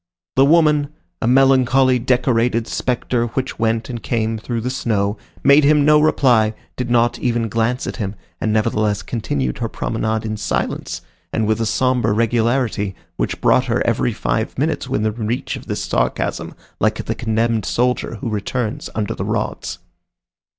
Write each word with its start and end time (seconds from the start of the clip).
The 0.35 0.45
woman, 0.45 0.89
a 1.21 1.27
melancholy, 1.27 1.99
decorated 1.99 2.65
spectre 2.65 3.27
which 3.27 3.59
went 3.59 3.87
and 3.87 4.01
came 4.01 4.39
through 4.39 4.61
the 4.61 4.71
snow, 4.71 5.15
made 5.43 5.63
him 5.63 5.85
no 5.85 5.99
reply, 6.01 6.55
did 6.75 6.89
not 6.89 7.19
even 7.19 7.47
glance 7.47 7.85
at 7.85 7.97
him, 7.97 8.15
and 8.39 8.51
nevertheless 8.51 9.03
continued 9.03 9.59
her 9.59 9.69
promenade 9.69 10.25
in 10.25 10.37
silence, 10.37 11.03
and 11.31 11.45
with 11.45 11.61
a 11.61 11.67
sombre 11.67 12.13
regularity, 12.13 12.95
which 13.17 13.41
brought 13.41 13.65
her 13.65 13.85
every 13.85 14.11
five 14.11 14.57
minutes 14.57 14.89
within 14.89 15.13
reach 15.27 15.55
of 15.55 15.67
this 15.67 15.83
sarcasm, 15.83 16.55
like 16.79 17.05
the 17.05 17.13
condemned 17.13 17.65
soldier 17.65 18.15
who 18.15 18.29
returns 18.31 18.89
under 18.95 19.13
the 19.13 19.23
rods. 19.23 19.77